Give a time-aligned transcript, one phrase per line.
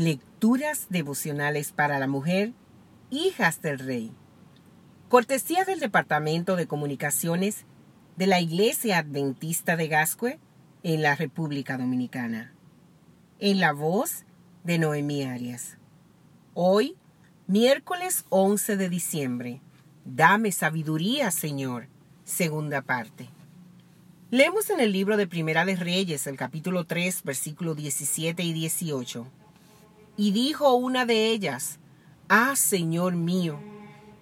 [0.00, 2.54] Lecturas devocionales para la mujer,
[3.10, 4.14] hijas del rey.
[5.10, 7.66] Cortesía del Departamento de Comunicaciones
[8.16, 10.38] de la Iglesia Adventista de Gascue
[10.82, 12.54] en la República Dominicana.
[13.40, 14.24] En la voz
[14.64, 15.76] de Noemí Arias.
[16.54, 16.96] Hoy,
[17.46, 19.60] miércoles 11 de diciembre.
[20.06, 21.88] Dame sabiduría, Señor.
[22.24, 23.28] Segunda parte.
[24.30, 29.26] Leemos en el libro de Primera de Reyes, el capítulo 3, versículos 17 y 18.
[30.20, 31.78] Y dijo una de ellas,
[32.28, 33.58] Ah, Señor mío,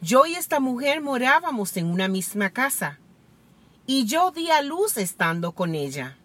[0.01, 3.01] yo y esta mujer morábamos en una misma casa,
[3.85, 6.17] y yo di a luz estando con ella.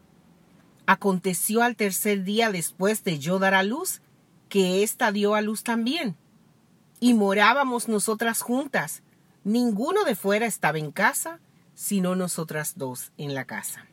[0.86, 4.04] Aconteció al tercer día después de yo dar a luz,
[4.48, 6.18] que ésta dio a luz también.
[7.00, 9.02] Y morábamos nosotras juntas,
[9.44, 11.40] ninguno de fuera estaba en casa,
[11.74, 13.88] sino nosotras dos en la casa.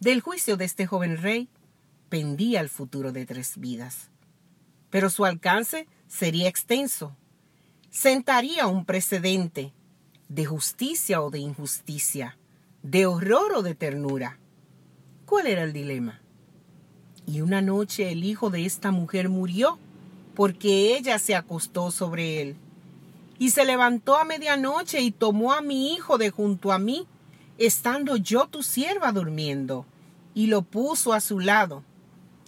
[0.00, 1.48] Del juicio de este joven rey
[2.10, 4.10] pendía el futuro de tres vidas,
[4.90, 7.16] pero su alcance sería extenso.
[7.90, 9.72] Sentaría un precedente
[10.28, 12.36] de justicia o de injusticia,
[12.82, 14.38] de horror o de ternura.
[15.24, 16.20] ¿Cuál era el dilema?
[17.26, 19.78] Y una noche el hijo de esta mujer murió
[20.34, 22.56] porque ella se acostó sobre él
[23.40, 27.06] y se levantó a medianoche y tomó a mi hijo de junto a mí,
[27.56, 29.86] estando yo tu sierva durmiendo,
[30.34, 31.82] y lo puso a su lado,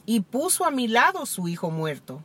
[0.06, 2.22] y puso a mi lado su hijo muerto.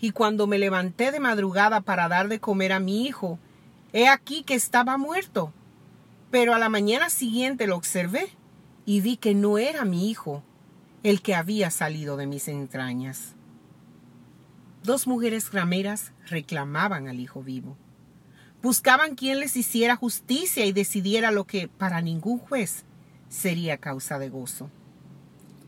[0.00, 3.38] Y cuando me levanté de madrugada para dar de comer a mi hijo,
[3.92, 5.52] he aquí que estaba muerto.
[6.30, 8.30] Pero a la mañana siguiente lo observé
[8.84, 10.42] y vi que no era mi hijo,
[11.02, 13.34] el que había salido de mis entrañas.
[14.82, 17.76] Dos mujeres rameras reclamaban al hijo vivo.
[18.62, 22.84] Buscaban quien les hiciera justicia y decidiera lo que para ningún juez
[23.28, 24.70] sería causa de gozo.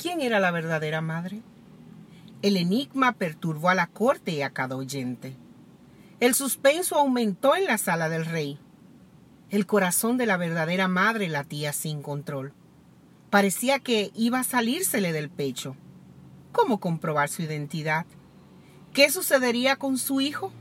[0.05, 1.41] ¿Quién era la verdadera madre?
[2.42, 5.34] El enigma perturbó a la corte y a cada oyente.
[6.20, 8.58] El suspenso aumentó en la sala del rey.
[9.48, 12.53] El corazón de la verdadera madre latía sin control.
[13.31, 15.75] Parecía que iba a salírsele del pecho.
[16.53, 18.04] ¿Cómo comprobar su identidad?
[18.92, 20.53] ¿Qué sucedería con su hijo?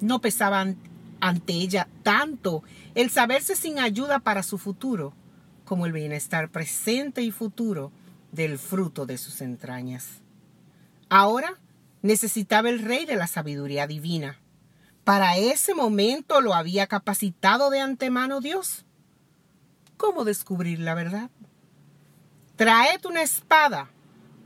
[0.00, 0.78] No pesaban
[1.20, 2.64] ante ella tanto
[2.96, 5.14] el saberse sin ayuda para su futuro
[5.64, 7.92] como el bienestar presente y futuro
[8.32, 10.20] del fruto de sus entrañas.
[11.08, 11.60] Ahora
[12.00, 14.40] necesitaba el rey de la sabiduría divina.
[15.04, 18.84] Para ese momento lo había capacitado de antemano Dios.
[19.96, 21.30] ¿Cómo descubrir la verdad?
[22.56, 23.90] Traed una espada,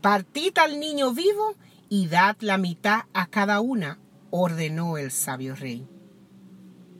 [0.00, 1.54] partid al niño vivo
[1.88, 3.98] y dad la mitad a cada una,
[4.30, 5.86] ordenó el sabio rey.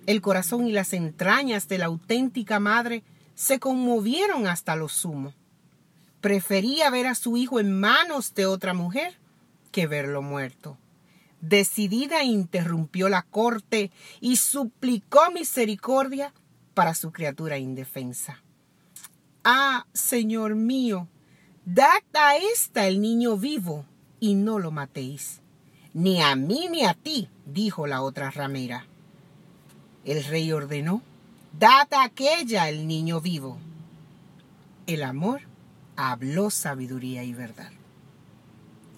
[0.06, 3.02] El corazón y las entrañas de la auténtica madre
[3.34, 5.34] se conmovieron hasta lo sumo.
[6.26, 9.16] Prefería ver a su hijo en manos de otra mujer
[9.70, 10.76] que verlo muerto.
[11.40, 16.32] Decidida interrumpió la corte y suplicó misericordia
[16.74, 18.42] para su criatura indefensa.
[19.44, 21.06] Ah, Señor mío,
[21.64, 23.84] dad a ésta el niño vivo
[24.18, 25.42] y no lo matéis.
[25.94, 28.84] Ni a mí ni a ti, dijo la otra ramera.
[30.04, 31.02] El rey ordenó,
[31.56, 33.58] dad a aquella el niño vivo.
[34.88, 35.42] El amor
[35.96, 37.70] habló sabiduría y verdad.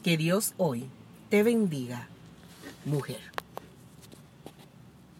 [0.02, 0.86] Que Dios hoy
[1.30, 2.08] te bendiga,
[2.84, 3.20] mujer.